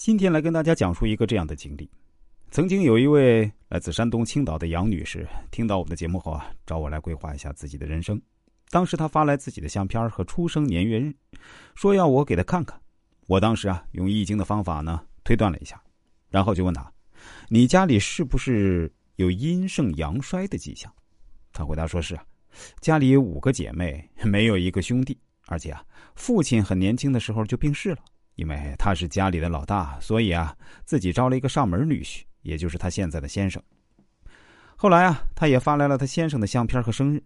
[0.00, 1.86] 今天来跟大家讲述一个这样的经历：
[2.50, 8.18] 曾经有一位来自山东青岛的杨女士，听到我们的节目后啊，找我来规划一下自己的人生。
[8.70, 11.14] 当时她发来自己的相片和出生年月日，
[11.74, 12.80] 说要我给她看看。
[13.26, 15.78] 我当时啊，用易经的方法呢推断了一下，
[16.30, 16.90] 然后就问她
[17.50, 20.90] ：“你家里是不是有阴盛阳衰的迹象？”
[21.52, 22.24] 她回答说是啊，
[22.80, 27.98] 家里有五个姐妹，没有一个兄弟，而且啊，父亲很年轻的时候就病逝了。
[28.40, 33.62] 因为他是家里的老大，所以啊，自己招了一个上门女婿，也就是他现在的先生。
[34.76, 37.22] 后来啊，他也发来了他先生的相片和生日。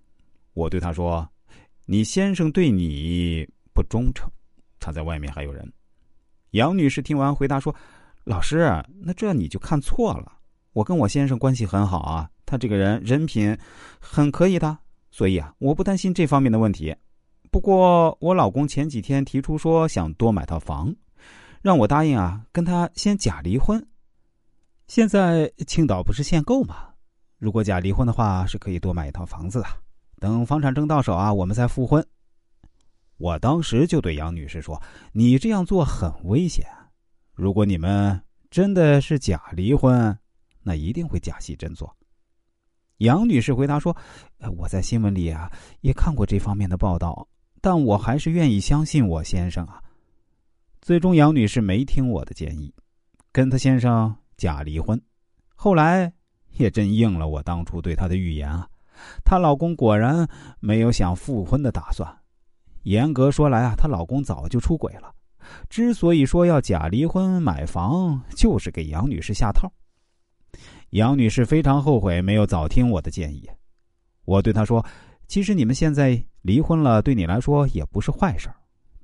[0.55, 1.25] 我对他说
[1.87, 4.29] ：“你先生对你不忠诚，
[4.81, 5.73] 他在外面还有人。”
[6.51, 7.73] 杨女士听完回答说
[8.27, 8.69] ：“老师，
[9.01, 10.33] 那这你就看错了。
[10.73, 13.57] 我跟我先生关系很好啊，他这个人人品
[14.01, 14.77] 很可以的，
[15.13, 16.93] 所以啊，我不担心这方面的问题。
[17.53, 20.93] 不过我老公前几天提出说想多买套房。”
[21.65, 23.83] 让我答应啊，跟他先假离婚。
[24.87, 26.91] 现在青岛不是限购吗？
[27.39, 29.67] 如果假离婚的话，是可以多买一套房子的。
[30.21, 32.07] 等房产证到手啊，我们再复婚。
[33.17, 34.79] 我当时就对杨女士说
[35.13, 36.67] ：“你这样做很危险。
[37.33, 40.15] 如果你们真的是假离婚，
[40.63, 41.97] 那一定会假戏真做。”
[43.01, 43.97] 杨女士回答说
[44.59, 45.51] ：“我在新闻里啊
[45.81, 47.27] 也看过这方面的报道，
[47.63, 49.81] 但我还是愿意相信我先生啊。”
[50.85, 52.71] 最终，杨女士没听我的建议，
[53.33, 55.01] 跟她先生假离婚。
[55.55, 56.13] 后来
[56.59, 58.69] 也真应了我当初对她的预言啊，
[59.25, 60.29] 她老公果然
[60.61, 62.07] 没有想复婚的打算。
[62.83, 65.11] 严格说来啊，她老公早就出轨了。
[65.71, 69.73] 之所以说要假离婚买房，就是给杨女士下套。
[70.91, 73.49] 杨女士非常后悔没有早听我的建议。
[74.27, 74.85] 我对她说
[75.29, 78.51] ：“其实你们现在离婚了，对你来说也不是坏事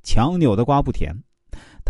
[0.03, 1.19] 强扭的瓜不甜。”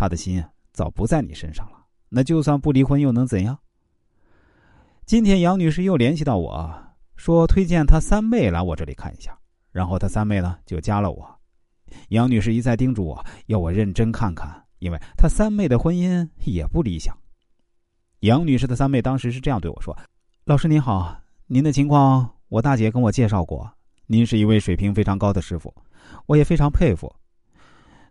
[0.00, 1.76] 他的心早不在你身上了，
[2.08, 3.58] 那就算不离婚又能怎样？
[5.04, 6.74] 今天杨女士又联系到我
[7.16, 9.38] 说推荐她三妹来我这里看一下，
[9.72, 11.38] 然后她三妹呢就加了我。
[12.08, 17.14] 杨女士一再叮嘱我要我认真看看，因为她三妹的婚姻也不理想。
[18.20, 19.94] 杨女士的三妹当时是这样对我说
[20.44, 21.14] ：“老师您好，
[21.46, 23.70] 您的情况我大姐跟我介绍过，
[24.06, 25.74] 您是一位水平非常高的师傅，
[26.24, 27.14] 我也非常佩服。”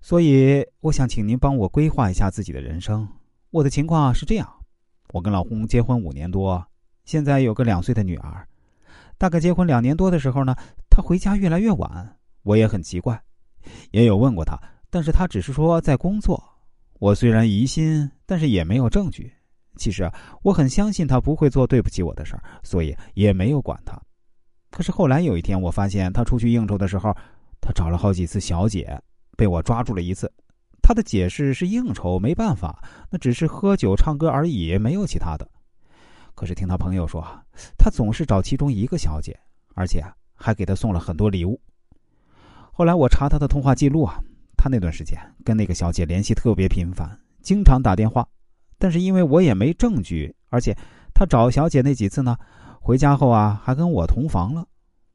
[0.02, 3.08] 所以，我想请您帮我规划一下自己的人生。
[3.52, 4.48] 我的情况是这样：
[5.14, 6.66] 我跟老公结婚五年多，
[7.06, 8.48] 现在有个两岁的女儿。
[9.18, 10.56] 大概结婚两年多的时候呢，
[10.90, 13.22] 他回家越来越晚，我也很奇怪，
[13.92, 14.58] 也有问过他，
[14.90, 16.42] 但是他只是说在工作。
[17.00, 19.32] 我虽然疑心，但是也没有证据。
[19.76, 20.10] 其实
[20.44, 24.02] 我很相信他不会做对不起我的事儿，所以也没有管他。
[24.72, 27.14] 可是后来有一天，我发现他出去应酬的时候，
[27.60, 28.98] 他找了好几次小姐。
[29.40, 30.30] 被我抓住了一次，
[30.82, 35.48] 他的解释是应酬，没办法，那只是喝酒唱歌而已，没有其他的。
[36.36, 37.26] 可是听他朋友说，
[37.78, 39.40] 他总是找其中一个小姐，
[39.76, 40.04] 而且
[40.36, 41.58] 还给他送了很多礼物。
[42.74, 44.20] 后来我查他的通话记录啊，
[44.58, 48.28] 他那段时间跟那个小姐联系特别频繁，经常打电话。
[48.78, 50.76] 但是因为我也没证据，而且
[51.14, 52.36] 他找小姐那几次呢，
[52.82, 54.66] 回家后啊还跟我同房了。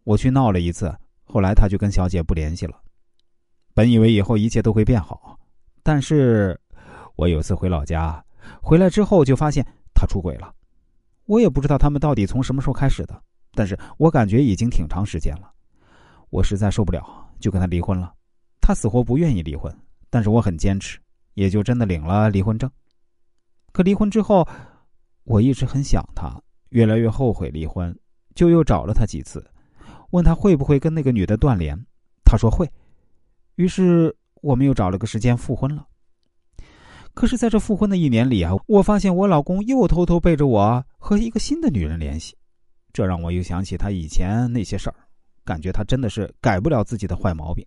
[0.04, 2.80] 我去闹了一次，后来他就跟小姐不联系了。
[3.74, 5.36] 本以为以后一切都会变好，
[5.82, 6.58] 但是，
[7.16, 8.24] 我有次回老家，
[8.62, 10.54] 回来之后就发现他出轨了。
[11.26, 13.20] 我也不知道他们到底从什么时候开始的，
[13.52, 15.50] 但是我感觉已经挺长时间了。
[16.30, 17.04] 我实在受不了，
[17.40, 18.14] 就跟他离婚了。
[18.60, 19.76] 他死活不愿意离婚，
[20.08, 21.00] 但是我很坚持，
[21.34, 22.70] 也就真的领了离婚证。
[23.72, 24.46] 可离婚之后，
[25.24, 27.92] 我一直很想他，越来越后悔离婚，
[28.36, 29.44] 就又找了他几次，
[30.10, 31.76] 问他会不会跟那个女的断联。
[32.24, 32.70] 他说会。
[33.56, 35.86] 于是我们又找了个时间复婚了。
[37.14, 42.36] 可是，在这复婚的一年里啊，我发现我老公又偷偷背着我和一个新的女人联系，
[42.92, 44.96] 这让我又想起他以前那些事儿，
[45.44, 47.64] 感觉他真的是改不了自己的坏毛病。